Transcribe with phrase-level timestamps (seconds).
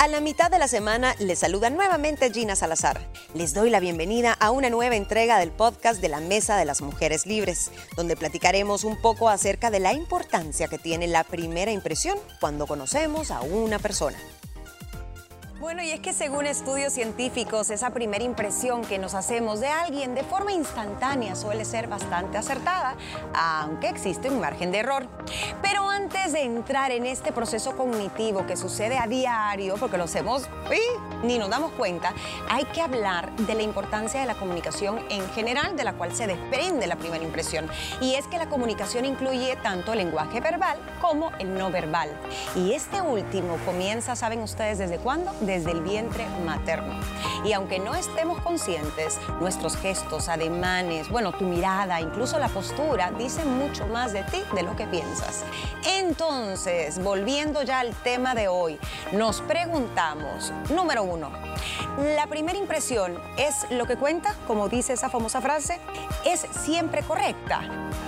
[0.00, 3.06] A la mitad de la semana les saluda nuevamente Gina Salazar.
[3.34, 6.80] Les doy la bienvenida a una nueva entrega del podcast de la Mesa de las
[6.80, 12.16] Mujeres Libres, donde platicaremos un poco acerca de la importancia que tiene la primera impresión
[12.40, 14.16] cuando conocemos a una persona.
[15.60, 20.14] Bueno, y es que según estudios científicos, esa primera impresión que nos hacemos de alguien
[20.14, 22.96] de forma instantánea suele ser bastante acertada,
[23.34, 25.06] aunque existe un margen de error.
[25.60, 30.48] Pero antes de entrar en este proceso cognitivo que sucede a diario, porque lo hacemos
[30.70, 32.14] y ni nos damos cuenta,
[32.48, 36.26] hay que hablar de la importancia de la comunicación en general, de la cual se
[36.26, 37.68] desprende la primera impresión.
[38.00, 42.08] Y es que la comunicación incluye tanto el lenguaje verbal como el no verbal.
[42.56, 45.34] Y este último comienza, ¿saben ustedes desde cuándo?
[45.50, 46.94] Desde el vientre materno.
[47.44, 53.58] Y aunque no estemos conscientes, nuestros gestos, ademanes, bueno, tu mirada, incluso la postura, dicen
[53.58, 55.44] mucho más de ti de lo que piensas.
[55.84, 58.78] Entonces, volviendo ya al tema de hoy,
[59.12, 61.30] nos preguntamos, número uno,
[62.14, 65.80] ¿la primera impresión es lo que cuenta, como dice esa famosa frase?
[66.24, 67.62] ¿Es siempre correcta?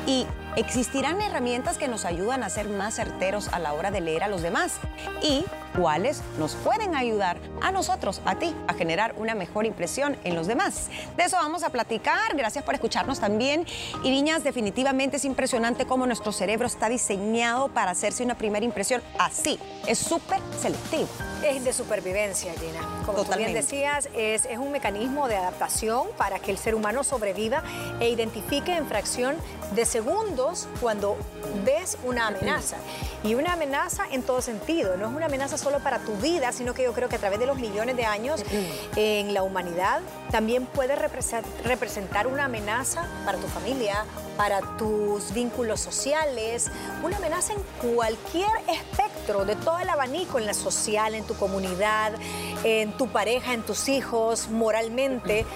[0.06, 4.22] Y existirán herramientas que nos ayudan a ser más certeros a la hora de leer
[4.22, 4.74] a los demás
[5.22, 5.44] y
[5.76, 10.46] cuáles nos pueden ayudar a nosotros, a ti, a generar una mejor impresión en los
[10.46, 10.88] demás.
[11.16, 12.36] De eso vamos a platicar.
[12.36, 13.66] Gracias por escucharnos también.
[14.02, 19.02] Y niñas, definitivamente es impresionante cómo nuestro cerebro está diseñado para hacerse una primera impresión
[19.18, 19.58] así.
[19.86, 21.08] Es súper selectivo.
[21.44, 22.80] Es de supervivencia, Gina.
[23.04, 27.02] Como tú bien decías, es, es un mecanismo de adaptación para que el ser humano
[27.02, 27.62] sobreviva
[27.98, 29.36] e identifique en fracción
[29.74, 31.16] de segundos cuando
[31.64, 32.76] ves una amenaza.
[33.24, 36.74] Y una amenaza en todo sentido, no es una amenaza solo para tu vida, sino
[36.74, 38.42] que yo creo que a través de los millones de años
[38.96, 44.04] en la humanidad también puede representar una amenaza para tu familia,
[44.36, 46.70] para tus vínculos sociales,
[47.02, 47.60] una amenaza en
[47.94, 52.12] cualquier espectro de todo el abanico, en la social, en tu comunidad,
[52.64, 55.46] en tu pareja, en tus hijos, moralmente.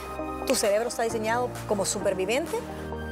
[0.47, 2.57] Tu cerebro está diseñado como superviviente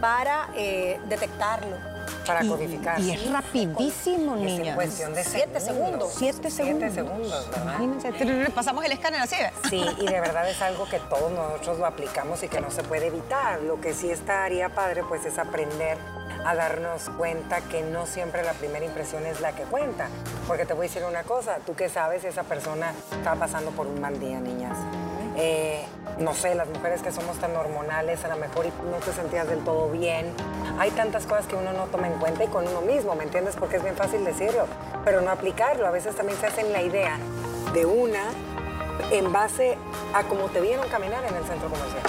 [0.01, 1.94] para eh, detectarlo.
[2.27, 3.01] Para codificar.
[3.01, 4.71] Y es rapidísimo, niña.
[4.71, 6.13] Es cuestión de siete segundos.
[6.17, 6.93] Siete segundos.
[6.93, 8.53] Siete segundos, ¿verdad?
[8.55, 9.37] Pasamos el escáner así.
[9.69, 12.83] Sí, y de verdad es algo que todos nosotros lo aplicamos y que no se
[12.83, 13.61] puede evitar.
[13.63, 15.99] Lo que sí estaría padre, pues, es aprender
[16.47, 20.09] a darnos cuenta que no siempre la primera impresión es la que cuenta.
[20.47, 23.71] Porque te voy a decir una cosa, tú que sabes si esa persona está pasando
[23.71, 24.77] por un mal día, niñas.
[25.37, 25.85] Eh,
[26.19, 29.61] no sé, las mujeres que somos tan hormonales, a lo mejor no te sentías del
[29.65, 30.33] todo bien.
[30.79, 33.57] Hay tantas cosas que uno no toma en cuenta y con uno mismo, ¿me entiendes?
[33.57, 34.67] Porque es bien fácil decirlo,
[35.05, 35.87] pero no aplicarlo.
[35.87, 37.19] A veces también se hacen la idea
[37.73, 38.31] de una
[39.11, 39.77] en base
[40.15, 42.03] a cómo te vieron caminar en el centro comercial.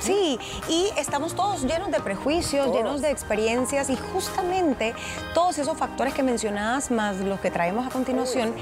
[0.00, 4.94] Sí, y estamos todos llenos de prejuicios, llenos de experiencias y justamente
[5.34, 8.54] todos esos factores que mencionabas más los que traemos a continuación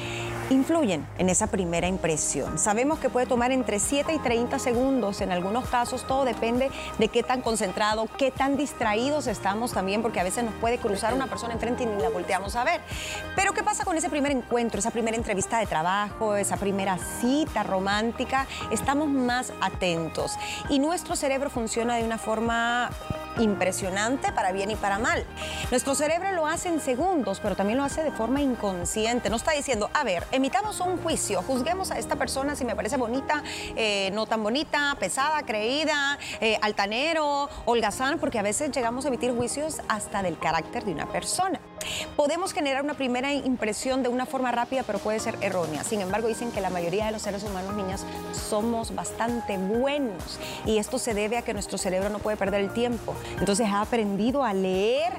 [0.51, 2.59] influyen en esa primera impresión.
[2.59, 7.09] Sabemos que puede tomar entre 7 y 30 segundos en algunos casos, todo depende de
[7.09, 11.27] qué tan concentrado, qué tan distraídos estamos también, porque a veces nos puede cruzar una
[11.27, 12.81] persona enfrente y ni la volteamos a ver.
[13.37, 17.63] Pero ¿qué pasa con ese primer encuentro, esa primera entrevista de trabajo, esa primera cita
[17.63, 18.47] romántica?
[18.71, 20.37] Estamos más atentos
[20.69, 22.91] y nuestro cerebro funciona de una forma
[23.39, 25.25] impresionante para bien y para mal.
[25.71, 29.31] Nuestro cerebro lo hace en segundos, pero también lo hace de forma inconsciente.
[29.31, 32.97] No está diciendo, a ver, emitamos un juicio, juzguemos a esta persona si me parece
[32.97, 33.43] bonita,
[33.77, 39.33] eh, no tan bonita, pesada, creída, eh, altanero, holgazán, porque a veces llegamos a emitir
[39.35, 41.61] juicios hasta del carácter de una persona.
[42.17, 45.85] Podemos generar una primera impresión de una forma rápida, pero puede ser errónea.
[45.85, 50.79] Sin embargo, dicen que la mayoría de los seres humanos, niñas, somos bastante buenos y
[50.79, 53.15] esto se debe a que nuestro cerebro no puede perder el tiempo.
[53.39, 55.13] Entonces ha aprendido a leer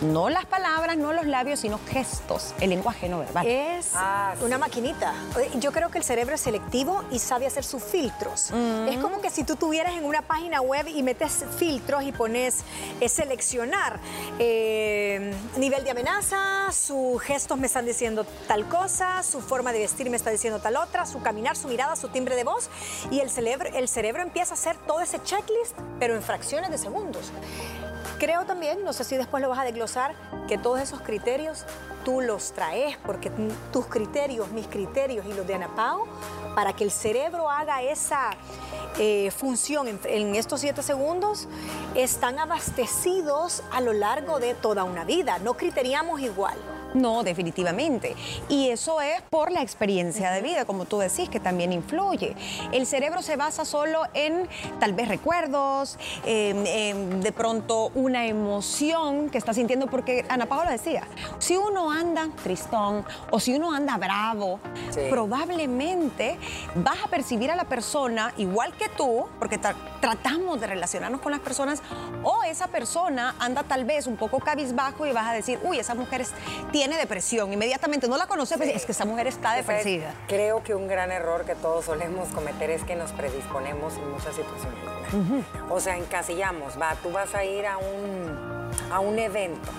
[0.00, 3.46] no las palabras, no los labios, sino gestos, el lenguaje no verbal.
[3.46, 5.14] Es ah, una maquinita.
[5.58, 8.50] Yo creo que el cerebro es selectivo y sabe hacer sus filtros.
[8.88, 12.64] Es como que si tú tuvieras en una página web y metes filtros y pones
[13.00, 14.00] es seleccionar
[14.38, 20.10] eh, nivel de amenaza, sus gestos me están diciendo tal cosa, su forma de vestir
[20.10, 22.70] me está diciendo tal otra, su caminar, su mirada, su timbre de voz
[23.10, 26.78] y el cerebro, el cerebro empieza a hacer todo ese checklist, pero en fracciones de
[26.78, 27.32] segundos.
[28.20, 30.14] Creo también, no sé si después lo vas a desglosar,
[30.46, 31.64] que todos esos criterios
[32.04, 33.32] tú los traes, porque
[33.72, 36.06] tus criterios, mis criterios y los de Ana Pao,
[36.54, 38.32] para que el cerebro haga esa
[38.98, 41.48] eh, función en, estos siete segundos,
[41.94, 45.38] están abastecidos a lo largo de toda una vida.
[45.38, 46.58] No criteriamos igual.
[46.92, 48.16] No, definitivamente.
[48.48, 52.34] Y eso es por la experiencia de vida, como tú decís, que también influye.
[52.72, 54.48] El cerebro se basa solo en
[54.80, 61.04] tal vez recuerdos, de pronto una emoción que está sintiendo, porque Ana Paula decía,
[61.38, 64.58] si uno anda tristón o si uno anda bravo,
[65.08, 66.38] probablemente
[66.74, 69.60] vas a percibir a la persona igual que tú, porque
[70.00, 71.82] tratamos de relacionarnos con las personas,
[72.24, 75.94] o esa persona anda tal vez un poco cabizbajo y vas a decir, uy, esa
[75.94, 76.26] mujer
[76.72, 77.52] tiene depresión.
[77.52, 80.12] Inmediatamente no la conoces, pues es que esa mujer está depresiva.
[80.28, 84.34] Creo que un gran error que todos solemos cometer es que nos predisponemos en muchas
[84.34, 84.80] situaciones.
[85.68, 89.70] O sea, encasillamos, va, tú vas a ir a un, a un evento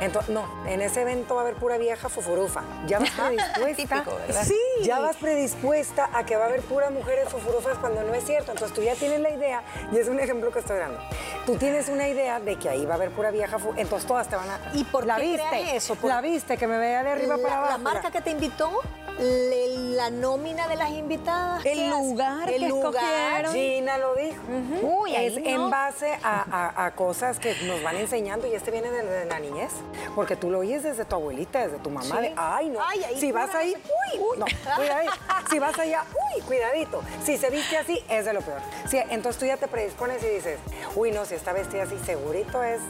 [0.00, 2.62] entonces, no, en ese evento va a haber pura vieja fufurufa.
[2.86, 3.10] Ya vas
[3.54, 4.44] predispuesta.
[4.44, 4.58] sí.
[4.82, 8.52] Ya vas predispuesta a que va a haber puras mujeres fufurufas cuando no es cierto.
[8.52, 9.62] Entonces tú ya tienes la idea,
[9.92, 10.98] y es un ejemplo que estoy dando.
[11.44, 14.28] Tú tienes una idea de que ahí va a haber pura vieja fufurufa, entonces todas
[14.28, 14.60] te van a.
[14.74, 15.76] ¿Y por la qué viste?
[15.76, 15.96] eso?
[16.02, 17.72] La viste, que me vea de arriba para abajo.
[17.72, 18.82] La marca que te invitó
[19.18, 21.64] la nómina de las invitadas.
[21.64, 23.52] El lugar el que lugar.
[23.52, 24.42] Gina lo dijo.
[24.82, 29.38] Uy, es en base a, cosas que nos van enseñando y este viene desde la
[29.38, 29.72] niñez.
[30.14, 32.20] Porque tú lo oyes desde tu abuelita, desde tu mamá.
[32.36, 32.80] ay, no.
[33.16, 34.46] si vas ahí, uy, uy, no,
[34.76, 35.12] cuidadito.
[35.50, 37.02] si vas allá, uy, cuidadito.
[37.24, 38.60] Si se viste así, es de lo peor.
[38.88, 40.58] Si, entonces tú ya te predispones y dices,
[40.94, 42.80] uy, no, si está vestida así, segurito es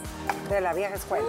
[0.49, 1.25] de la vieja escuela.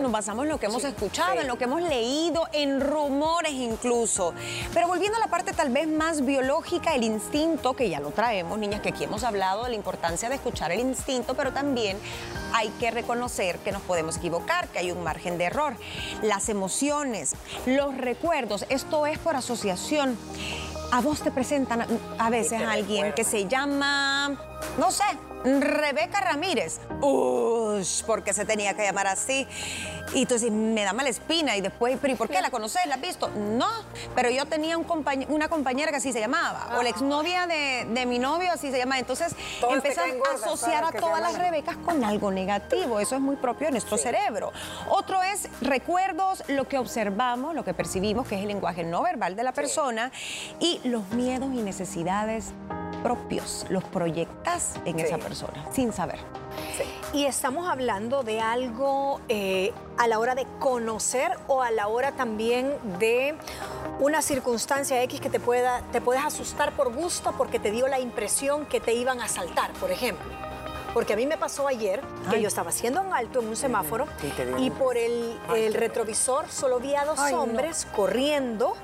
[0.00, 4.34] Nos basamos en lo que hemos escuchado, en lo que hemos leído, en rumores incluso.
[4.74, 8.58] Pero volviendo a la parte tal vez más biológica, el instinto, que ya lo traemos,
[8.58, 11.98] niñas, que aquí hemos hablado de la importancia de escuchar el instinto, pero también
[12.52, 15.74] hay que reconocer que nos podemos equivocar, que hay un margen de error.
[16.22, 17.34] Las emociones,
[17.66, 20.18] los recuerdos, esto es por asociación.
[20.90, 21.86] A vos te presentan
[22.18, 24.36] a veces a alguien que se llama,
[24.78, 25.04] no sé,
[25.44, 26.80] Rebeca Ramírez.
[27.00, 29.46] Uy, porque se tenía que llamar así.
[30.14, 31.56] Y tú dices, me da mala espina.
[31.56, 32.40] Y después, ¿pero y por qué?
[32.40, 32.84] ¿La conoces?
[32.86, 33.28] ¿La has visto?
[33.28, 33.68] No,
[34.14, 34.86] pero yo tenía un
[35.28, 36.76] una compañera que así se llamaba.
[36.78, 38.98] O la exnovia de, de mi novio así se llamaba.
[38.98, 39.34] Entonces
[39.70, 43.00] empezás a asociar a todas las Rebecas con algo negativo.
[43.00, 44.52] Eso es muy propio de nuestro cerebro.
[44.88, 49.36] Otro es recuerdos, lo que observamos, lo que percibimos, que es el lenguaje no verbal
[49.36, 50.10] de la persona.
[50.58, 52.52] Y los miedos y necesidades
[53.02, 56.18] propios, los proyectas en esa persona, sin saber.
[57.12, 62.12] Y estamos hablando de algo eh, a la hora de conocer o a la hora
[62.12, 63.34] también de
[63.98, 67.98] una circunstancia X que te, pueda, te puedes asustar por gusto porque te dio la
[67.98, 70.47] impresión que te iban a asaltar, por ejemplo.
[70.94, 72.00] Porque a mí me pasó ayer
[72.30, 74.06] que yo estaba haciendo un alto en un semáforo
[74.58, 75.38] y por el,
[75.74, 78.74] retrovisor solo vi a dos hombres corriendo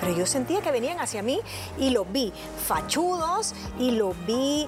[0.00, 1.40] pero yo sentía que venían hacia mí
[1.78, 2.32] y los vi
[2.66, 4.66] fachudos y los vi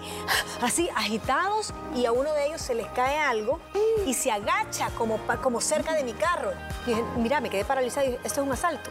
[0.60, 3.58] así agitados y a uno de ellos se les cae algo
[4.06, 6.52] y se agacha como, como cerca de mi carro.
[6.86, 8.90] Y dije, mira, me quedé paralizada y dije, esto es un asalto.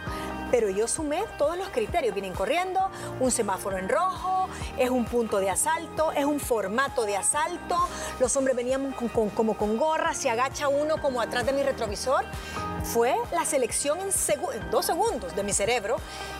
[0.51, 2.13] Pero yo sumé todos los criterios.
[2.13, 2.89] Vienen corriendo,
[3.19, 7.77] un semáforo en rojo, es un punto de asalto, es un formato de asalto.
[8.19, 8.93] Los hombres venían
[9.33, 12.25] como con gorra, se agacha uno como atrás de mi retrovisor
[12.83, 14.09] fue la selección en,
[14.69, 15.97] dos segundos de mi cerebro.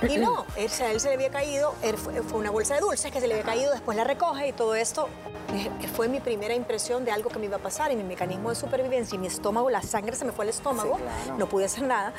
[0.08, 3.20] Y no, él, a él se le había caído, fue, una bolsa de dulces que
[3.20, 5.08] se le había caído, después la recoge y todo esto
[5.54, 8.50] eh, fue mi primera impresión de algo que me iba a pasar y mi mecanismo
[8.50, 10.98] de supervivencia y mi estómago, la sangre se me fue al estómago,
[11.38, 12.14] no pude hacer nada.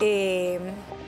[0.00, 0.60] Eh,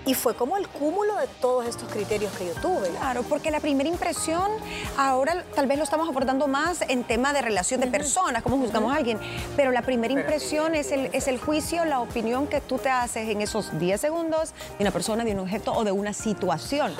[0.06, 2.88] y fue como el cúmulo de todos estos criterios que yo tuve.
[2.88, 4.50] Claro, porque la primera impresión,
[4.96, 8.92] ahora tal vez lo estamos abordando más en tema de relación de personas, cómo juzgamos
[8.92, 9.18] a alguien,
[9.54, 13.28] pero la primera impresión es el, es el juicio, la opinión que tú te haces
[13.28, 16.94] en esos 10 segundos de una persona, de un objeto o de una situación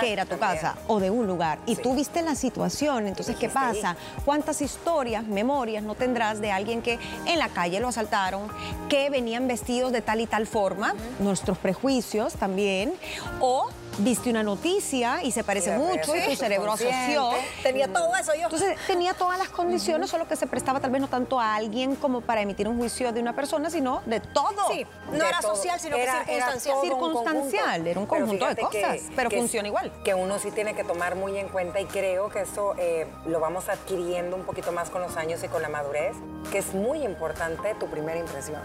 [0.00, 1.58] que era tu casa o de un lugar.
[1.66, 3.96] Y tú viste la situación, entonces, ¿qué pasa?
[4.24, 8.48] ¿Cuántas historias, memorias no tendrás de alguien que en la calle lo asaltaron,
[8.88, 10.94] que venían vestidos de tal y tal forma?
[11.20, 12.92] Nuestros prejuicios también también,
[13.38, 13.68] o
[14.00, 17.30] viste una noticia y se parece mucho y tu cerebro asoció.
[17.62, 18.44] Tenía todo eso yo.
[18.44, 21.96] Entonces tenía todas las condiciones, solo que se prestaba tal vez no tanto a alguien
[21.96, 24.68] como para emitir un juicio de una persona, sino de todo.
[24.70, 26.76] Sí, no era social, sino que circunstancial.
[26.76, 29.92] Era circunstancial, era un conjunto de cosas, pero funciona igual.
[30.04, 33.40] Que uno sí tiene que tomar muy en cuenta y creo que eso eh, lo
[33.40, 36.16] vamos adquiriendo un poquito más con los años y con la madurez,
[36.50, 38.60] que es muy importante tu primera impresión.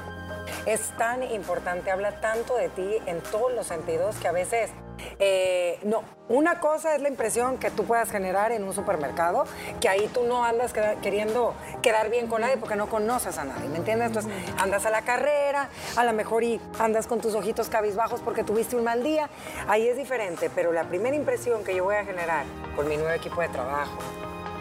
[0.66, 4.72] Es tan importante, habla tanto de ti en todos los sentidos que a veces
[5.20, 9.46] eh, no, una cosa es la impresión que tú puedas generar en un supermercado,
[9.80, 13.70] que ahí tú no andas queriendo quedar bien con nadie porque no conoces a nadie,
[13.70, 14.08] ¿me entiendes?
[14.08, 18.44] Entonces andas a la carrera, a lo mejor y andas con tus ojitos cabizbajos porque
[18.44, 19.30] tuviste un mal día,
[19.68, 23.14] ahí es diferente, pero la primera impresión que yo voy a generar con mi nuevo
[23.14, 23.98] equipo de trabajo,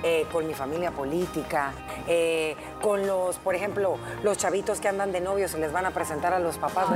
[0.06, 1.72] eh, con mi familia política,
[2.06, 5.92] eh, con los, por ejemplo, los chavitos que andan de novios y les van a
[5.92, 6.88] presentar a los papás.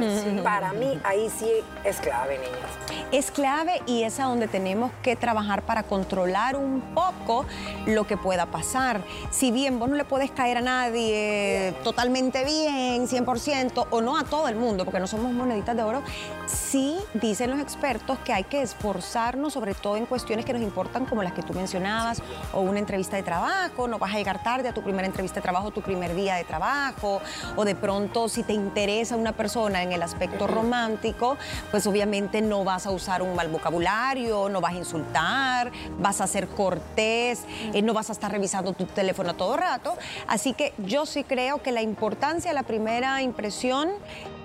[0.44, 1.48] Para mí ahí sí
[1.84, 3.06] es clave, niñas.
[3.10, 7.46] Es clave y es a donde tenemos que trabajar para controlar un poco
[7.86, 9.00] lo que pueda pasar.
[9.30, 14.24] Si bien vos no le puedes caer a nadie totalmente bien, 100%, o no a
[14.24, 16.02] todo el mundo, porque no somos moneditas de oro,
[16.46, 21.06] sí dicen los expertos que hay que esforzarnos, sobre todo en cuestiones que nos importan,
[21.06, 22.22] como las que tú mencionabas,
[22.52, 25.42] o una entrevista de trabajo, no vas a llegar tarde a tu primera entrevista de
[25.42, 27.20] trabajo, tu primer día de trabajo,
[27.54, 31.36] o de pronto si te interesa una persona en el aspecto romántico,
[31.70, 36.26] pues obviamente no vas a usar un mal vocabulario, no vas a insultar, vas a
[36.26, 39.96] ser cortés, eh, no vas a estar revisando tu teléfono todo rato.
[40.26, 43.90] Así que yo sí creo que la importancia de la primera impresión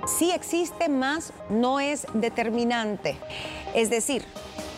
[0.05, 3.17] sí existe, más no es determinante.
[3.73, 4.23] Es decir,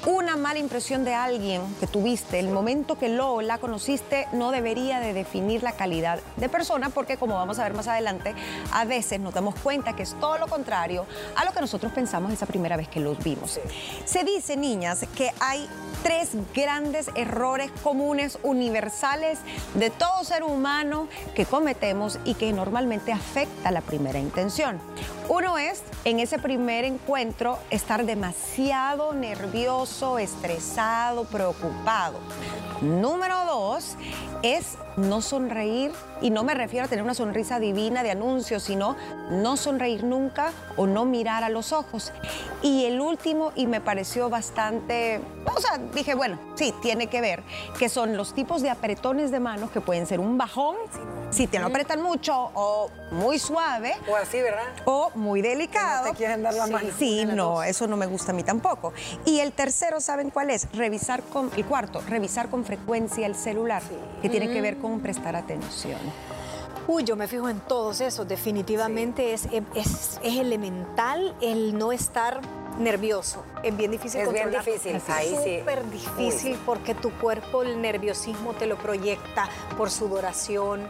[0.05, 4.51] una mala impresión de alguien que tuviste, el momento que lo o la conociste, no
[4.51, 8.35] debería de definir la calidad de persona, porque como vamos a ver más adelante,
[8.71, 12.31] a veces nos damos cuenta que es todo lo contrario a lo que nosotros pensamos
[12.31, 13.59] esa primera vez que los vimos.
[14.05, 15.67] Se dice, niñas, que hay
[16.05, 19.39] tres grandes errores comunes, universales,
[19.73, 24.79] de todo ser humano que cometemos y que normalmente afecta la primera intención.
[25.29, 32.19] Uno es, en ese primer encuentro, estar demasiado nervioso, estresado, preocupado.
[32.81, 33.95] Número dos
[34.45, 38.95] es no sonreír, y no me refiero a tener una sonrisa divina de anuncio, sino
[39.29, 42.11] no sonreír nunca o no mirar a los ojos.
[42.61, 47.43] Y el último, y me pareció bastante, o sea, dije, bueno, sí, tiene que ver,
[47.77, 50.75] que son los tipos de apretones de manos que pueden ser un bajón,
[51.35, 53.93] si te lo apretan mucho o muy suave.
[54.09, 54.63] O así, ¿verdad?
[54.85, 56.05] O muy delicado.
[56.05, 56.87] no te quieren dar la mano.
[56.97, 58.93] Sí, no, eso no me gusta a mí tampoco.
[59.25, 60.71] Y el tercero, ¿saben cuál es?
[60.71, 63.83] Revisar con, el cuarto, revisar con frecuencia el celular,
[64.21, 65.99] que tiene que ver con prestar atención.
[66.87, 68.27] Uy, yo me fijo en todos esos.
[68.27, 72.39] Definitivamente es, es, elemental el no estar
[72.79, 73.43] nervioso.
[73.63, 75.59] Es bien difícil Es bien difícil, ahí sí.
[75.59, 80.87] Súper difícil porque tu cuerpo el nerviosismo te lo proyecta por sudoración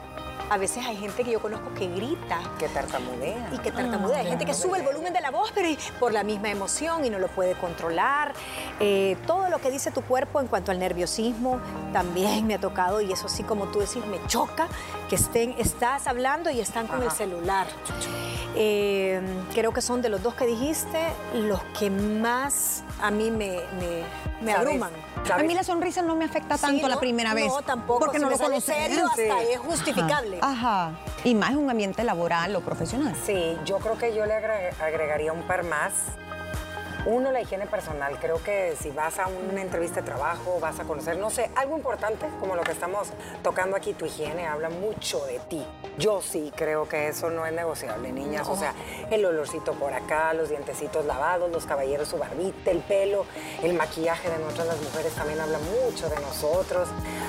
[0.50, 2.40] a veces hay gente que yo conozco que grita.
[2.60, 3.50] Que tartamudea.
[3.52, 4.20] Y que tartamudea.
[4.20, 5.68] hay gente que sube el volumen de la voz, pero
[6.00, 8.34] por la misma emoción y no lo puede controlar.
[8.80, 11.60] Eh, todo lo que dice tu cuerpo en cuanto al nerviosismo
[11.94, 14.68] también me ha tocado y eso sí, como tú decís, me choca
[15.10, 17.68] que estén, estás hablando y están con el celular.
[18.56, 19.22] Eh,
[19.54, 21.00] creo que son de los dos que dijiste
[21.34, 23.62] los que más a mí me,
[24.42, 24.92] me, abruman.
[25.32, 27.48] A mí la sonrisa no me afecta tanto la primera vez.
[27.48, 28.00] No, tampoco.
[28.00, 28.75] Porque no lo conoces.
[28.75, 30.40] serio hasta es justificable.
[30.42, 30.92] Ajá.
[31.24, 33.16] Y más en un ambiente laboral o profesional.
[33.25, 35.92] Sí, yo creo que yo le agregaría un par más
[37.06, 38.18] uno, la higiene personal.
[38.20, 41.78] Creo que si vas a una entrevista de trabajo, vas a conocer, no sé, algo
[41.78, 43.10] importante como lo que estamos
[43.44, 45.66] tocando aquí, tu higiene habla mucho de ti.
[45.98, 48.48] Yo sí creo que eso no es negociable, niñas.
[48.50, 48.74] O sea,
[49.12, 53.26] el olorcito por acá, los dientecitos lavados, los caballeros su barbita, el pelo,
[53.64, 56.88] el maquillaje de nosotras las mujeres también habla mucho de nosotros.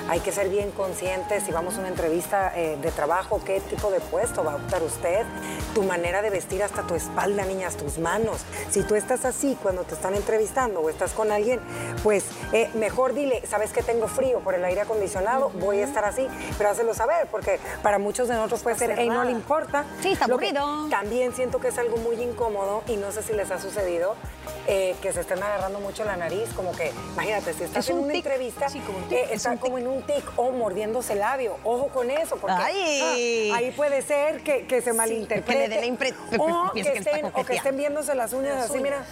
[0.09, 3.91] Hay que ser bien conscientes si vamos a una entrevista eh, de trabajo, qué tipo
[3.91, 5.25] de puesto va a optar usted,
[5.75, 8.45] tu manera de vestir hasta tu espalda, niñas, tus manos.
[8.71, 11.59] Si tú estás así, cuando te están entrevistando o estás con alguien,
[12.05, 16.05] pues eh, mejor dile, sabes que tengo frío por el aire acondicionado, voy a estar
[16.05, 16.25] así,
[16.57, 19.85] pero hazlo saber, porque para muchos de nosotros puede ser, hey, no le importa.
[20.03, 20.87] Sí, está aburrido.
[20.89, 24.15] También siento que es algo muy incómodo y no sé si les ha sucedido
[24.69, 28.15] eh, que se estén agarrando mucho la nariz, como que, imagínate, si estás en una
[28.15, 28.67] entrevista,
[29.11, 33.57] eh, está como en un tic o mordiéndose el labio, ojo con eso, porque ah,
[33.57, 35.93] ahí puede ser que, se malinterprete.
[36.39, 39.05] o, que estén, o que estén viéndose las uñas así, mira.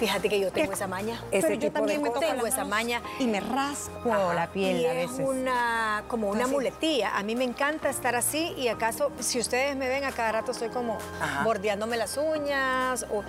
[0.00, 1.22] Fíjate que yo tengo esa maña.
[1.30, 3.02] Ese yo también me tengo esa maña.
[3.18, 5.20] Y me raspo la piel a veces.
[5.20, 7.16] Es una, como una muletilla.
[7.18, 10.52] A mí me encanta estar así y acaso, si ustedes me ven a cada rato,
[10.52, 10.96] estoy como
[11.44, 13.22] bordeándome las uñas o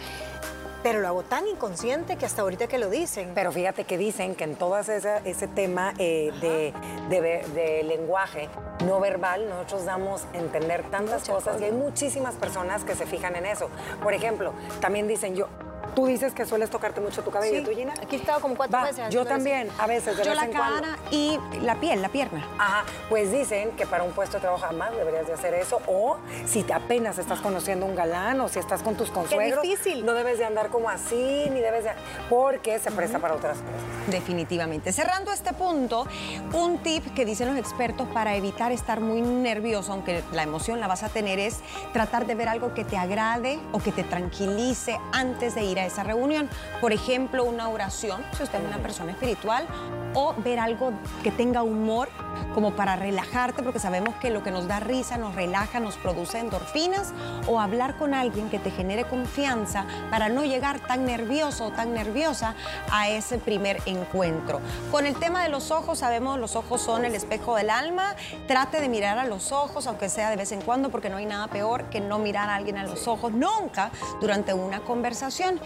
[0.83, 3.33] pero lo hago tan inconsciente que hasta ahorita que lo dicen.
[3.35, 6.73] Pero fíjate que dicen que en todo ese, ese tema eh, de,
[7.53, 8.49] de, lenguaje
[8.85, 13.35] no verbal, nosotros damos a entender tantas cosas y hay muchísimas personas que se fijan
[13.35, 13.69] en eso.
[14.01, 15.49] Por ejemplo, también dicen yo,
[15.95, 17.93] Tú dices que sueles tocarte mucho tu cabello, ¿tú, Gina?
[18.01, 19.09] Aquí he estado como cuatro veces.
[19.09, 22.45] Yo también, a veces, de Yo la cara y la piel, la pierna.
[22.57, 25.81] Ajá, pues dicen que para un puesto de trabajo jamás deberías de hacer eso.
[25.87, 29.61] O si te apenas estás conociendo un galán o si estás con tus consuegros.
[29.61, 30.05] difícil.
[30.05, 31.91] No debes de andar como así, ni debes de...
[32.29, 34.11] Porque se presta para otras cosas.
[34.11, 34.91] Definitivamente.
[34.93, 36.07] Cerrando este punto,
[36.53, 40.87] un tip que dicen los expertos para evitar estar muy nervioso, aunque la emoción la
[40.87, 41.59] vas a tener, es
[41.93, 45.80] tratar de ver algo que te agrade o que te tranquilice antes de ir a
[45.85, 46.49] esa reunión.
[46.79, 49.67] Por ejemplo, una oración, si usted es una persona espiritual,
[50.13, 52.09] o ver algo que tenga humor
[52.53, 56.39] como para relajarte, porque sabemos que lo que nos da risa nos relaja, nos produce
[56.39, 57.13] endorfinas,
[57.47, 61.93] o hablar con alguien que te genere confianza para no llegar tan nervioso o tan
[61.93, 62.55] nerviosa
[62.91, 64.59] a ese primer encuentro.
[64.91, 68.15] Con el tema de los ojos, sabemos los ojos son el espejo del alma.
[68.47, 71.25] Trate de mirar a los ojos, aunque sea de vez en cuando, porque no hay
[71.25, 75.59] nada peor que no mirar a alguien a los ojos nunca durante una conversación.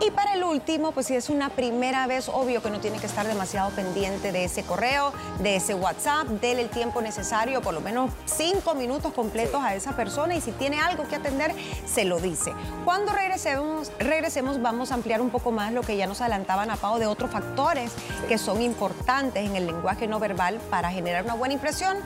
[0.00, 3.06] Y para el último, pues si es una primera vez, obvio que no tiene que
[3.06, 7.80] estar demasiado pendiente de ese correo, de ese WhatsApp, déle el tiempo necesario, por lo
[7.80, 11.54] menos cinco minutos completos a esa persona y si tiene algo que atender,
[11.86, 12.52] se lo dice.
[12.84, 16.76] Cuando regresemos, regresemos vamos a ampliar un poco más lo que ya nos adelantaban a
[16.76, 17.92] Pau de otros factores
[18.28, 21.96] que son importantes en el lenguaje no verbal para generar una buena impresión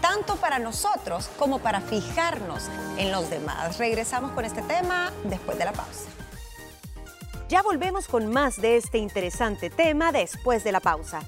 [0.00, 2.64] tanto para nosotros como para fijarnos
[2.96, 3.78] en los demás.
[3.78, 6.15] Regresamos con este tema después de la pausa.
[7.48, 11.20] Ya volvemos con más de este interesante tema después de la pausa.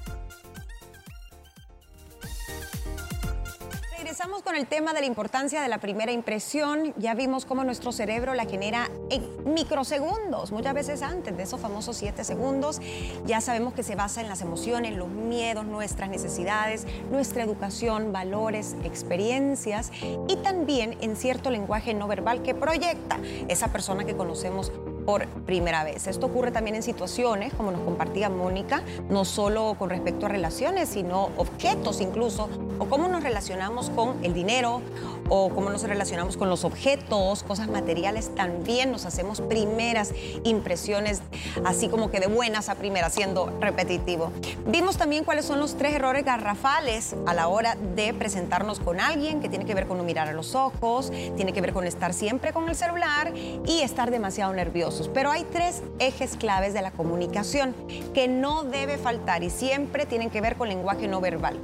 [3.97, 6.93] Regresamos con el tema de la importancia de la primera impresión.
[6.97, 11.95] Ya vimos cómo nuestro cerebro la genera en microsegundos, muchas veces antes de esos famosos
[11.95, 12.81] siete segundos.
[13.25, 18.75] Ya sabemos que se basa en las emociones, los miedos, nuestras necesidades, nuestra educación, valores,
[18.83, 19.89] experiencias
[20.27, 24.73] y también en cierto lenguaje no verbal que proyecta esa persona que conocemos
[25.05, 26.07] por primera vez.
[26.07, 30.89] Esto ocurre también en situaciones, como nos compartía Mónica, no solo con respecto a relaciones,
[30.89, 34.81] sino objetos incluso, o cómo nos relacionamos con el dinero,
[35.29, 41.21] o cómo nos relacionamos con los objetos, cosas materiales, también nos hacemos primeras impresiones,
[41.65, 44.31] así como que de buenas a primeras, siendo repetitivo.
[44.65, 49.39] Vimos también cuáles son los tres errores garrafales a la hora de presentarnos con alguien,
[49.39, 52.13] que tiene que ver con no mirar a los ojos, tiene que ver con estar
[52.13, 55.09] siempre con el celular y estar demasiado nervioso.
[55.13, 57.75] Pero hay tres ejes claves de la comunicación
[58.13, 61.59] que no debe faltar y siempre tienen que ver con lenguaje no verbal.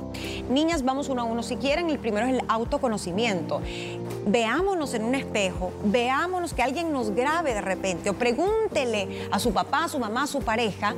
[0.50, 1.90] Niñas, vamos uno a uno si quieren.
[1.90, 3.55] El primero es el autoconocimiento.
[4.28, 9.54] Veámonos en un espejo, veámonos que alguien nos grabe de repente o pregúntele a su
[9.54, 10.96] papá, a su mamá, a su pareja,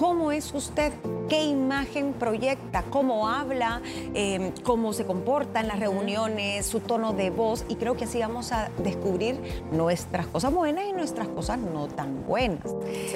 [0.00, 0.94] ¿cómo es usted?
[1.30, 3.80] qué imagen proyecta, cómo habla,
[4.14, 8.18] em, cómo se comporta en las reuniones, su tono de voz y creo que así
[8.18, 9.40] vamos a descubrir
[9.70, 12.64] nuestras cosas buenas y nuestras cosas no tan buenas.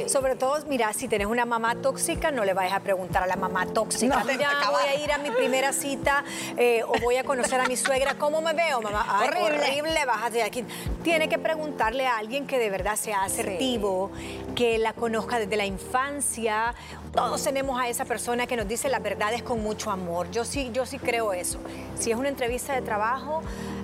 [0.07, 3.35] Sobre todo, mira, si tienes una mamá tóxica, no le vayas a preguntar a la
[3.35, 4.23] mamá tóxica.
[4.23, 6.25] No, ya voy a ir a mi primera cita
[6.57, 9.25] eh, o voy a conocer a mi suegra, ¿cómo me veo, mamá?
[9.25, 9.59] horrible.
[9.61, 10.65] horrible, bájate de aquí.
[11.03, 14.13] Tiene que preguntarle a alguien que de verdad sea asertivo,
[14.55, 16.74] que la conozca desde la infancia.
[17.13, 20.31] Todos tenemos a esa persona que nos dice las verdades con mucho amor.
[20.31, 21.59] Yo sí, yo sí creo eso.
[21.99, 23.43] Si es una entrevista de trabajo,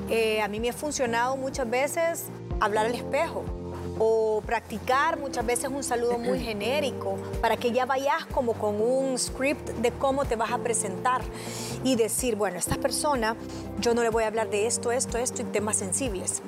[0.08, 2.26] eh, a mí me ha funcionado muchas veces
[2.60, 3.44] hablar al espejo
[3.98, 9.18] o practicar muchas veces un saludo muy genérico para que ya vayas como con un
[9.18, 11.20] script de cómo te vas a presentar
[11.84, 13.36] y decir, bueno, esta persona
[13.78, 16.42] yo no le voy a hablar de esto, esto, esto y temas sensibles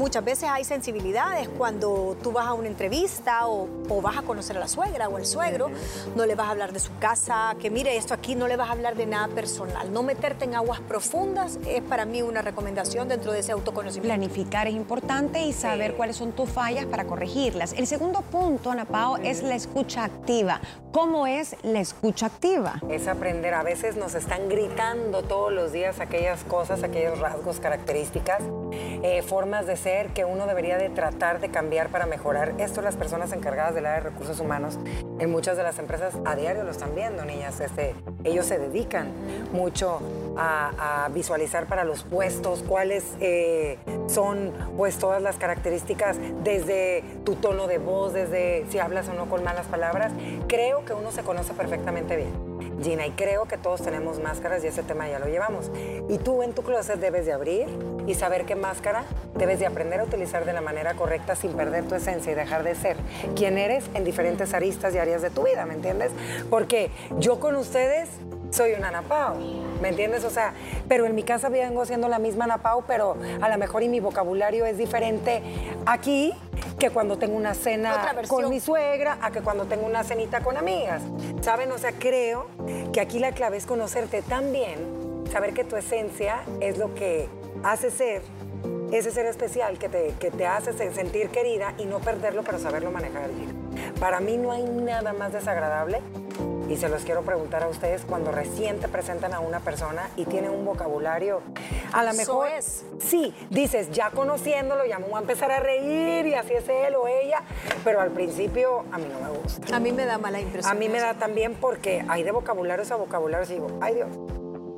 [0.00, 3.68] muchas veces hay sensibilidades cuando tú vas a una entrevista o,
[4.00, 5.70] vas a conocer a la suegra o el suegro,
[6.16, 8.70] no le vas a hablar de su casa, que mire esto aquí, no le vas
[8.70, 9.92] a hablar de nada personal.
[9.92, 14.08] No meterte en aguas profundas es para mí una recomendación dentro de ese autoconocimiento.
[14.08, 17.74] Planificar es importante y saber cuáles son tus fallas para corregirlas.
[17.74, 20.62] El segundo punto, Ana Pao, es la escucha activa.
[20.92, 22.80] ¿Cómo es la escucha activa?
[22.88, 23.54] Es aprender.
[23.54, 29.68] A veces nos están gritando todos los días aquellas cosas, aquellos rasgos, características, eh, formas
[29.68, 32.54] de ser que uno debería de tratar de cambiar para mejorar.
[32.58, 34.80] Esto las personas encargadas del área de recursos humanos
[35.20, 37.60] en muchas de las empresas a diario lo están viendo, niñas.
[37.60, 39.12] Este, ellos se dedican
[39.52, 40.00] mucho
[40.36, 47.66] a, visualizar para los puestos cuáles eh, son pues todas las características desde tu tono
[47.66, 50.12] de voz, desde si hablas o no con malas palabras.
[50.46, 52.50] Creo que uno se conoce perfectamente bien.
[52.82, 55.70] Gina, y creo que todos tenemos máscaras y ese tema ya lo llevamos.
[56.08, 57.68] Y tú en tu closet debes de abrir
[58.06, 59.04] y saber qué máscara
[59.36, 62.62] debes de aprender a utilizar de la manera correcta sin perder tu esencia y dejar
[62.62, 62.96] de ser
[63.36, 66.10] quien eres en diferentes aristas y áreas de tu vida, ¿me entiendes?
[66.48, 68.08] Porque yo con ustedes
[68.50, 69.36] soy una Anapao,
[69.80, 70.24] ¿me entiendes?
[70.24, 70.54] O sea,
[70.88, 74.00] pero en mi casa vengo siendo la misma Anapao, pero a lo mejor y mi
[74.00, 75.42] vocabulario es diferente
[75.86, 76.34] aquí
[76.78, 80.56] que cuando tengo una cena con mi suegra, a que cuando tengo una cenita con
[80.56, 81.02] amigas.
[81.42, 81.70] ¿Saben?
[81.72, 82.46] O sea, creo
[82.92, 87.28] que aquí la clave es conocerte tan bien, saber que tu esencia es lo que
[87.62, 88.22] hace ser
[88.92, 92.90] ese ser especial que te, que te hace sentir querida y no perderlo, pero saberlo
[92.90, 93.30] manejar.
[94.00, 96.00] Para mí no hay nada más desagradable
[96.70, 100.24] y se los quiero preguntar a ustedes cuando recién te presentan a una persona y
[100.24, 101.42] tiene un vocabulario,
[101.92, 102.84] a lo mejor es.
[103.00, 106.94] Sí, dices, ya conociéndolo, ya me voy a empezar a reír y así es él
[106.94, 107.42] o ella,
[107.82, 109.74] pero al principio a mí no me gusta.
[109.76, 110.70] A mí me da mala impresión.
[110.70, 114.08] A mí me da también porque hay de vocabularios a vocabularios y digo, ay Dios.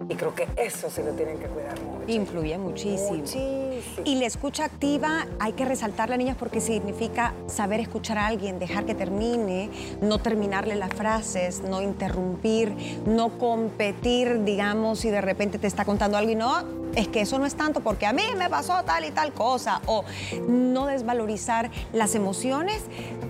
[0.08, 2.04] Y creo que eso se lo tienen que cuidar mucho.
[2.06, 3.18] Influye muchísimo.
[3.18, 4.02] Muchísimo.
[4.04, 8.84] Y la escucha activa hay que resaltarla, niñas, porque significa saber escuchar a alguien, dejar
[8.84, 12.74] que termine, no terminarle las frases, no interrumpir,
[13.06, 17.38] no competir, digamos, si de repente te está contando algo y no, es que eso
[17.38, 20.04] no es tanto porque a mí me pasó tal y tal cosa, o
[20.48, 22.82] no desvalorizar las emociones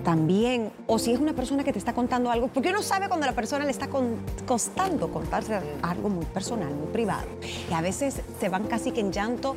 [0.03, 3.25] también, o si es una persona que te está contando algo, porque uno sabe cuando
[3.25, 3.87] la persona le está
[4.45, 7.27] costando contarse algo muy personal, muy privado,
[7.69, 9.55] y a veces se van casi que en llanto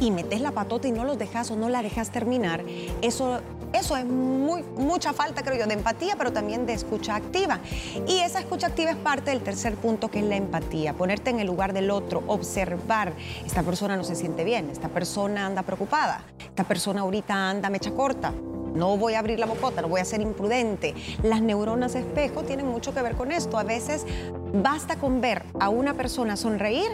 [0.00, 2.64] y metes la patota y no los dejas o no la dejas terminar,
[3.02, 3.40] eso,
[3.72, 7.60] eso es muy, mucha falta, creo yo, de empatía, pero también de escucha activa.
[8.06, 11.40] Y esa escucha activa es parte del tercer punto, que es la empatía, ponerte en
[11.40, 13.12] el lugar del otro, observar
[13.44, 17.92] esta persona no se siente bien, esta persona anda preocupada, esta persona ahorita anda mecha
[17.92, 18.32] corta.
[18.74, 20.94] No voy a abrir la bocota, no voy a ser imprudente.
[21.22, 23.58] Las neuronas espejo tienen mucho que ver con esto.
[23.58, 24.06] A veces
[24.54, 26.90] basta con ver a una persona sonreír,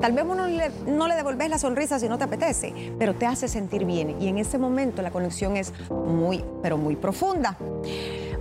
[0.00, 3.84] tal vez no le devolves la sonrisa si no te apetece, pero te hace sentir
[3.84, 7.56] bien y en ese momento la conexión es muy, pero muy profunda.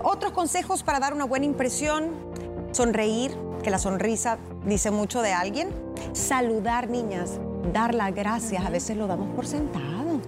[0.04, 2.12] Otros consejos para dar una buena impresión,
[2.72, 5.70] sonreír, que la sonrisa dice mucho de alguien,
[6.14, 7.40] saludar niñas,
[7.74, 10.22] dar las gracias, a veces lo damos por sentado.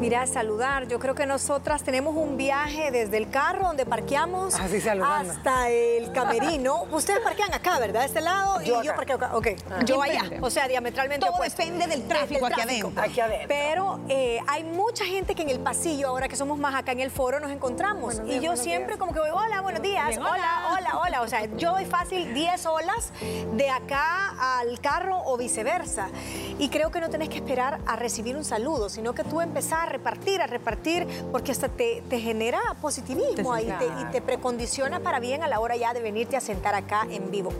[0.00, 0.88] Mira, saludar.
[0.88, 6.84] Yo creo que nosotras tenemos un viaje desde el carro donde parqueamos hasta el camerino.
[6.90, 8.06] Ustedes parquean acá, ¿verdad?
[8.06, 9.36] Este lado y yo parqueo acá.
[9.36, 9.48] Ok,
[9.84, 10.22] yo allá.
[10.40, 12.92] O sea, diametralmente Todo depende del tráfico, aquí, adentro.
[13.46, 17.00] Pero eh, hay mucha gente que en el pasillo, ahora que somos más acá en
[17.00, 18.22] el foro, nos encontramos.
[18.26, 21.20] y yo siempre como que voy, hola, buenos días, hola, hola, hola.
[21.20, 23.12] O sea, yo doy fácil 10 olas
[23.52, 26.08] de acá al carro o viceversa.
[26.58, 29.89] Y creo que no tenés que esperar a recibir un saludo, sino que tú empezar
[29.90, 33.70] repartir, a repartir, porque hasta te, genera positivismo y
[34.12, 37.52] te precondiciona para bien a la hora ya de venirte a sentar acá en vivo.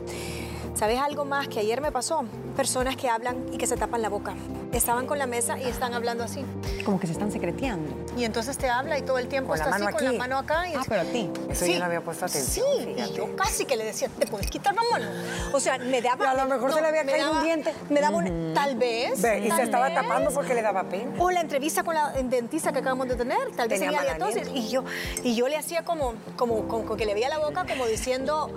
[0.75, 2.25] ¿Sabes algo más que ayer me pasó?
[2.57, 4.35] Personas que hablan y que se tapan la boca.
[4.73, 6.45] Estaban con la mesa y están hablando así.
[6.85, 7.91] Como que se están secreteando.
[8.17, 10.69] Y entonces te habla y todo el tiempo está así con la mano acá.
[10.69, 11.31] Y ah, pero a ti.
[11.51, 12.67] Eso yo no había puesto atención.
[12.79, 15.11] Sí, y yo casi que le decía, ¿te puedes quitar la mano?
[15.53, 16.31] O sea, me daba...
[16.31, 17.75] a lo mejor se le había caído un diente.
[17.89, 18.55] Me daba un...
[18.55, 19.19] Tal vez.
[19.19, 21.13] y se estaba tapando porque le daba pena.
[21.19, 23.39] O la entrevista con la dentista que acabamos de tener.
[23.57, 24.85] Tal vez tenía entonces Y yo,
[25.25, 28.51] y yo le hacía como, como, como, que le veía la boca como diciendo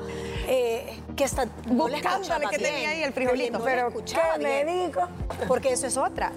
[0.47, 1.47] eh, que está...
[1.67, 3.63] Buscándole que tenía ahí el frijolito.
[3.63, 5.08] pero ¿qué me dijo?
[5.47, 6.32] Porque eso es otra.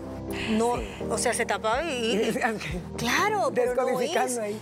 [0.51, 0.75] No,
[1.09, 2.37] o sea, se tapaba y...
[2.97, 4.59] claro, pero no ahí.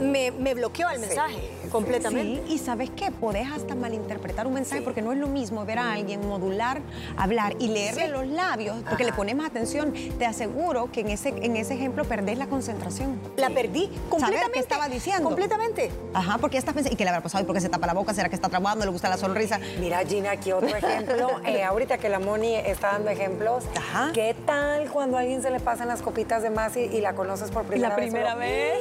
[0.00, 2.42] Me, me bloqueó el mensaje completamente.
[2.46, 3.10] Sí, y ¿sabes qué?
[3.10, 6.80] Podés hasta malinterpretar un mensaje porque no es lo mismo ver a alguien modular,
[7.16, 9.92] hablar y leerle los labios, porque le pones más atención.
[10.18, 13.20] Te aseguro que en ese, en ese ejemplo perdés la concentración.
[13.36, 14.38] La perdí completamente.
[14.38, 15.24] Saber qué estaba diciendo.
[15.24, 15.90] Completamente.
[16.14, 17.44] Ajá, porque estás pensando, ¿y qué le habrá pasado?
[17.44, 18.14] ¿Y por qué se tapa la boca?
[18.14, 18.84] ¿Será que está trabajando?
[18.84, 19.60] ¿Le gusta la sonrisa?
[19.80, 21.28] Mira, Gina, aquí otro ejemplo.
[21.48, 24.10] Eh, ahorita que la Moni está dando ejemplos, Ajá.
[24.12, 27.50] ¿qué tal cuando a alguien se le pasan las copitas de más y, la conoces
[27.50, 28.12] por primera vez?
[28.12, 28.78] La primera vez.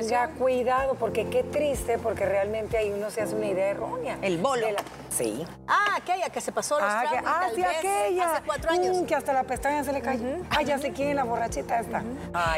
[0.00, 4.18] Tenga cuidado, porque qué triste porque realmente ahí uno se hace una idea errónea.
[4.22, 4.66] El bolo.
[5.10, 5.46] Sí.
[5.68, 8.32] Ah, aquella que se pasó los ah, ah sí, aquella.
[8.32, 8.96] Hace cuatro años.
[8.96, 10.26] Mm, que hasta la pestaña se le cayó.
[10.50, 12.02] Ah, ya sé quién, la borrachita esta.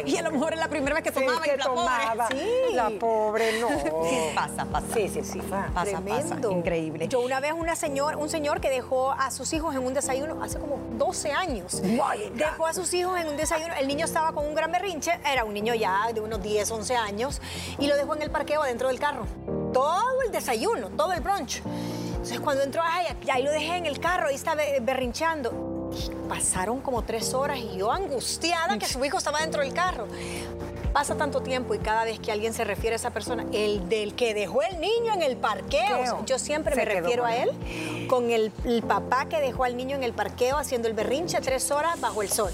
[0.05, 2.29] y a lo mejor es la primera vez que tomaba que y la tomaba.
[2.29, 2.39] Pobre.
[2.39, 2.75] Sí.
[2.75, 3.69] La pobre, no.
[4.07, 4.87] Sí, pasa, pasa.
[4.95, 5.41] Sí, sí, sí.
[5.75, 6.39] Pasa, pasa.
[6.51, 7.09] Increíble.
[7.09, 10.43] Yo una vez una señor, un señor que dejó a sus hijos en un desayuno
[10.43, 11.83] hace como 12 años.
[12.35, 13.75] Dejó a sus hijos en un desayuno.
[13.79, 15.19] El niño estaba con un gran berrinche.
[15.31, 17.41] Era un niño ya de unos 10, 11 años.
[17.79, 19.26] Y lo dejó en el parqueo adentro del carro
[19.73, 21.63] todo el desayuno, todo el brunch.
[22.27, 25.91] Entonces cuando entró, ay, ahí lo dejé en el carro, y estaba berrinchando.
[26.29, 30.09] pasaron como tres horas y yo angustiada que su hijo estaba dentro del carro.
[30.93, 34.15] Pasa tanto tiempo y cada vez que alguien se refiere a esa persona, el del
[34.15, 37.51] que dejó el niño en el parqueo, yo siempre me refiero a él
[38.09, 38.51] con el,
[38.89, 42.31] papá que dejó al niño en el parqueo haciendo el berrinche tres horas bajo el
[42.31, 42.51] sol.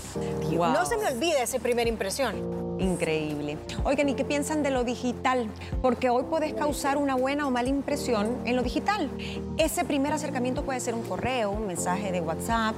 [0.50, 2.61] No se me olvida esa primera impresión.
[2.82, 3.58] Increíble.
[3.84, 5.46] Oigan, ¿y qué piensan de lo digital?
[5.80, 9.08] Porque hoy puedes causar una buena o mala impresión en lo digital.
[9.56, 12.74] Ese primer acercamiento puede ser un correo, un mensaje de WhatsApp,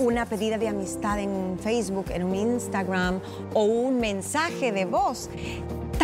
[0.00, 3.20] una pedida de amistad en Facebook, en un Instagram
[3.54, 5.30] o un mensaje de voz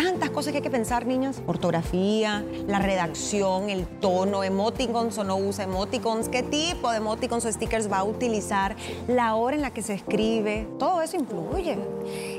[0.05, 1.41] tantas cosas que hay que pensar, niños.
[1.47, 7.51] Ortografía, la redacción, el tono, emoticons o no usa emoticons, qué tipo de emoticons o
[7.51, 8.75] stickers va a utilizar,
[9.07, 11.77] la hora en la que se escribe, todo eso influye.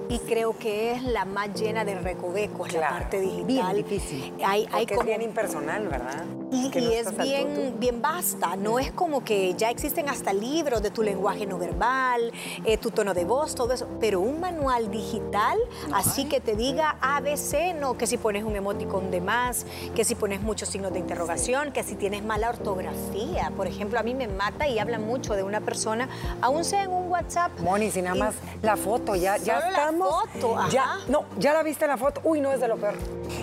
[0.08, 3.46] y creo que es la más llena de recovecos, la parte digital.
[3.46, 4.32] Bien difícil.
[4.44, 5.00] Hay, hay como...
[5.00, 6.24] es bien impersonal, ¿verdad?
[6.52, 11.02] Y, es bien, bien basta, no es como que ya existen hasta libros de tu
[11.02, 12.32] lenguaje no verbal,
[12.64, 15.58] eh, tu tono de voz, todo eso, pero un manual digital,
[15.92, 20.14] así que te diga ABC, no, que si pones un emoticón de más, que si
[20.14, 23.50] pones muchos signos de interrogación, que si tienes mala ortografía.
[23.56, 26.08] Por ejemplo, a mí me mata y habla mucho de una persona,
[26.40, 27.58] aún sea en un WhatsApp.
[27.60, 30.24] Moni, si nada más la foto, ya, ya estamos.
[30.24, 32.20] La foto, Ya, no, ya la viste la foto.
[32.24, 32.94] Uy, no es de lo peor.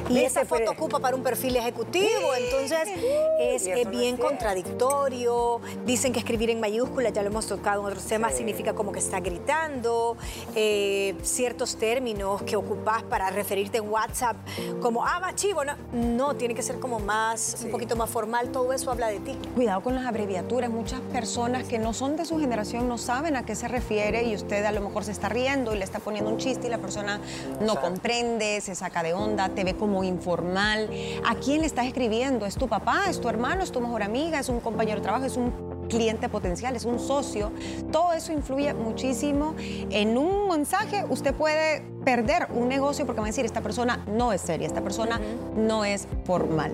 [0.09, 2.89] Y esa foto ocupa para un perfil ejecutivo, entonces
[3.39, 5.61] es, bien contradictorio.
[5.85, 8.99] Dicen que escribir en mayúsculas, ya lo hemos tocado en otros temas, significa como que
[8.99, 10.17] está gritando.
[10.55, 14.35] Eh, ciertos términos que ocupas para referirte en WhatsApp,
[14.81, 18.73] como, ah, chivo, no, no, tiene que ser como más, un poquito más formal, todo
[18.73, 19.37] eso habla de ti.
[19.55, 23.45] Cuidado con las abreviaturas, muchas personas que no son de su generación no saben a
[23.45, 26.29] qué se refiere y usted a lo mejor se está riendo y le está poniendo
[26.29, 27.19] un chiste y la persona
[27.61, 30.89] no comprende, se saca de onda, te ve como informal.
[31.25, 32.45] ¿A quién le estás escribiendo?
[32.45, 33.03] ¿Es tu papá?
[33.09, 33.63] ¿Es tu hermano?
[33.63, 34.39] ¿Es tu mejor amiga?
[34.39, 35.25] ¿Es un compañero de trabajo?
[35.25, 37.51] ¿Es un cliente potencial, es un socio.
[37.91, 39.55] Todo eso influye muchísimo.
[39.57, 44.33] En un mensaje usted puede perder un negocio porque va a decir, esta persona no
[44.33, 45.19] es seria, esta persona
[45.55, 46.71] no es formal.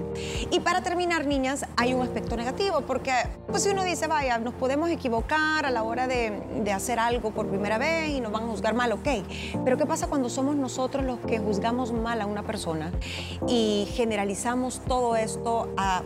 [0.52, 3.14] Y para terminar, niñas, hay un aspecto negativo porque
[3.48, 7.32] pues si uno dice, vaya, nos podemos equivocar a la hora de, de hacer algo
[7.32, 9.08] por primera vez y nos van a juzgar mal, ok.
[9.64, 12.92] Pero ¿qué pasa cuando somos nosotros los que juzgamos mal a una persona
[13.48, 16.04] y generalizamos todo esto a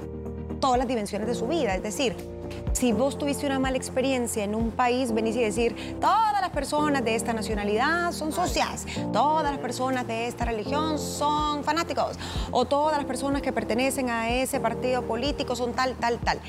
[0.59, 1.75] todas las dimensiones de su vida?
[1.75, 2.32] Es decir,
[2.73, 7.03] si vos tuviste una mala experiencia en un país, venís y decir, todas las personas
[7.03, 12.17] de esta nacionalidad son socias, todas las personas de esta religión son fanáticos,
[12.51, 16.39] o todas las personas que pertenecen a ese partido político son tal, tal, tal.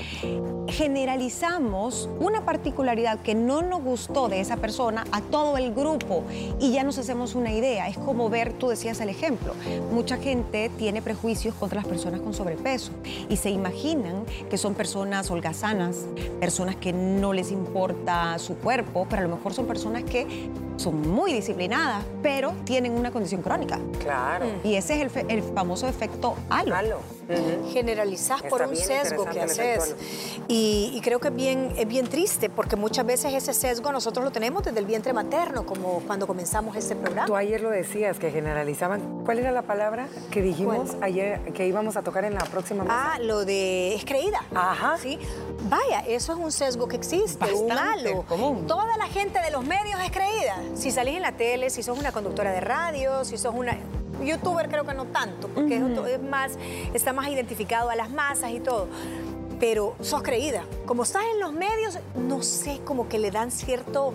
[0.67, 6.23] Generalizamos una particularidad que no nos gustó de esa persona a todo el grupo
[6.59, 7.87] y ya nos hacemos una idea.
[7.87, 9.53] Es como ver, tú decías el ejemplo,
[9.91, 12.91] mucha gente tiene prejuicios contra las personas con sobrepeso
[13.29, 15.84] y se imaginan que son personas holgazanas,
[16.39, 21.09] personas que no les importa su cuerpo, pero a lo mejor son personas que son
[21.09, 23.79] muy disciplinadas, pero tienen una condición crónica.
[23.99, 24.45] Claro.
[24.63, 26.75] Y ese es el, famoso efecto halo.
[26.75, 26.99] halo.
[27.71, 29.95] Generalizás por un sesgo que haces.
[30.47, 34.31] Y, creo que es bien, es bien triste, porque muchas veces ese sesgo nosotros lo
[34.31, 37.27] tenemos desde el vientre materno, como cuando comenzamos este programa.
[37.27, 39.23] Tú ayer lo decías, que generalizaban.
[39.25, 43.13] ¿Cuál era la palabra que dijimos ayer que íbamos a tocar en la próxima mesa?
[43.13, 44.41] Ah, lo de es creída.
[44.53, 44.97] Ajá.
[44.97, 45.17] Sí.
[45.69, 48.23] Vaya, eso es un sesgo que existe, un halo.
[48.23, 48.67] Común.
[48.67, 50.57] Toda la gente de los medios es creída.
[50.73, 53.77] Si salís en la tele, si sos una conductora de radio, si sos una
[54.23, 56.57] youtuber creo que no tanto, porque es más,
[56.93, 58.87] está más identificado a las masas y todo.
[59.59, 60.63] Pero sos creída.
[60.85, 64.13] Como estás en los medios, no sé, como que le dan cierto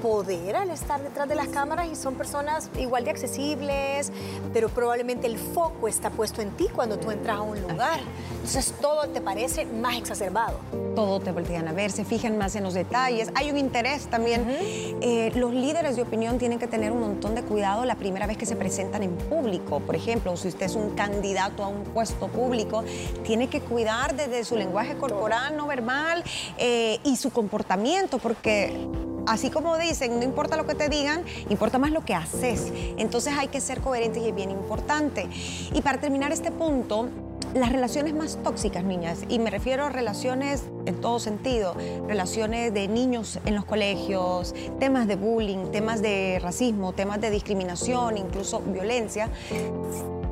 [0.00, 4.12] poder al estar detrás de las cámaras y son personas igual de accesibles,
[4.52, 8.00] pero probablemente el foco está puesto en ti cuando tú entras a un lugar.
[8.34, 10.58] Entonces todo te parece más exacerbado.
[10.94, 13.30] Todo te voltean a ver, se fijan más en los detalles.
[13.34, 14.44] Hay un interés también.
[14.48, 18.36] Eh, los líderes de opinión tienen que tener un montón de cuidado la primera vez
[18.36, 19.80] que se presentan en público.
[19.80, 22.82] Por ejemplo, si usted es un candidato a un puesto público,
[23.24, 26.24] tiene que cuidar desde su lenguaje corporal, no verbal
[26.58, 28.88] eh, y su comportamiento, porque
[29.26, 32.72] así como dicen, no importa lo que te digan, importa más lo que haces.
[32.96, 35.28] Entonces hay que ser coherentes y es bien importante.
[35.72, 37.08] Y para terminar este punto,
[37.54, 41.74] las relaciones más tóxicas, niñas, y me refiero a relaciones en todo sentido,
[42.06, 48.18] relaciones de niños en los colegios, temas de bullying, temas de racismo, temas de discriminación,
[48.18, 49.28] incluso violencia,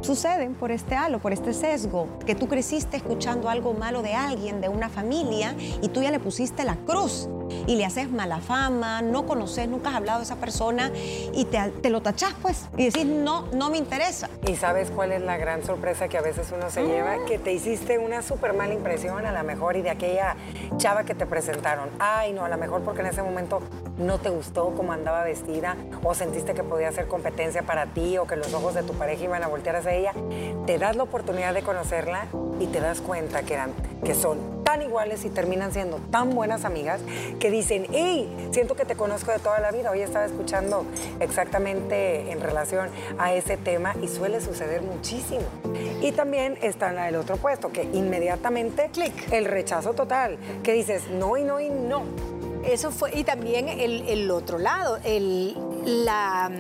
[0.01, 4.61] suceden por este halo, por este sesgo, que tú creciste escuchando algo malo de alguien,
[4.61, 7.29] de una familia, y tú ya le pusiste la cruz
[7.67, 11.91] y le haces mala fama, no conoces, nunca has hablado de esa persona y te,
[11.91, 14.29] lo tachás pues y decís, no, no me interesa.
[14.47, 17.17] ¿Y sabes cuál es la gran sorpresa que a veces uno se lleva?
[17.17, 17.25] Mm.
[17.27, 20.37] Que te hiciste una súper mala impresión a lo mejor y de aquella
[20.77, 21.89] chava que te presentaron.
[21.99, 23.61] Ay, no, a lo mejor porque en ese momento
[23.99, 28.27] no te gustó cómo andaba vestida o sentiste que podía ser competencia para ti o
[28.27, 30.13] que los ojos de tu pareja iban a voltear hacia ella,
[30.67, 32.27] te das la oportunidad de conocerla
[32.61, 33.73] y te das cuenta que, eran,
[34.05, 37.01] que son tan iguales y terminan siendo tan buenas amigas
[37.41, 39.91] que dicen, hey, siento que te conozco de toda la vida.
[39.91, 40.85] Hoy estaba escuchando
[41.21, 45.47] exactamente en relación a ese tema y suele suceder muchísimo.
[46.03, 51.09] Y también está en el otro puesto, que inmediatamente, clic, el rechazo total, que dices
[51.09, 52.03] no y no y no.
[52.63, 56.51] Eso fue, y también el, otro lado, el, la,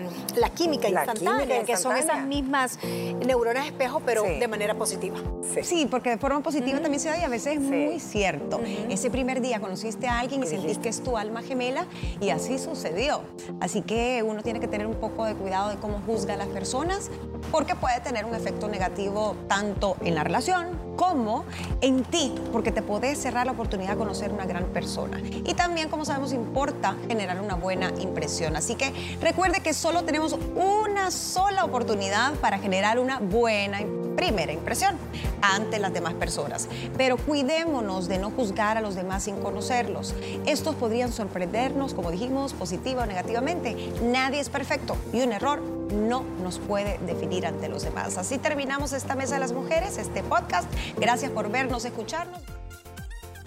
[0.54, 2.78] química, instantánea, que son esas mismas
[3.24, 5.18] neuronas espejo, pero de manera positiva.
[5.62, 5.86] Sí.
[5.90, 8.60] porque de forma positiva también se da y a veces es muy cierto.
[8.88, 11.86] Ese primer día conociste a alguien y sentís que es tu alma gemela
[12.20, 13.22] y así sucedió.
[13.60, 16.48] Así que uno tiene que tener un poco de cuidado de cómo juzga a las
[16.48, 17.10] personas
[17.50, 21.44] porque puede tener un efecto negativo tanto en la relación como
[21.80, 25.20] en ti, porque te podés cerrar la oportunidad de conocer una gran persona.
[25.22, 28.56] Y también, como sabemos, importa generar una buena impresión.
[28.56, 33.80] Así que recuerde que solo tenemos una sola oportunidad para generar una buena
[34.18, 34.96] primera impresión
[35.40, 36.68] ante las demás personas.
[36.96, 40.14] Pero cuidémonos de no juzgar a los demás sin conocerlos.
[40.44, 43.76] Estos podrían sorprendernos, como dijimos, positiva o negativamente.
[44.02, 48.18] Nadie es perfecto y un error no nos puede definir ante los demás.
[48.18, 50.68] Así terminamos esta Mesa de las Mujeres, este podcast.
[50.98, 52.57] Gracias por vernos, escucharnos.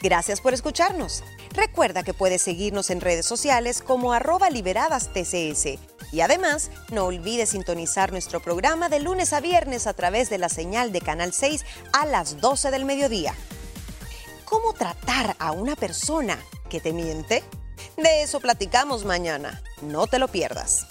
[0.02, 1.24] Gracias por escucharnos.
[1.54, 5.80] Recuerda que puedes seguirnos en redes sociales como arroba liberadas TCS.
[6.12, 10.50] Y además, no olvides sintonizar nuestro programa de lunes a viernes a través de la
[10.50, 13.36] señal de Canal 6 a las 12 del mediodía.
[14.44, 16.38] ¿Cómo tratar a una persona
[16.70, 17.44] que te miente?
[17.96, 19.62] De eso platicamos mañana.
[19.82, 20.88] No te lo pierdas.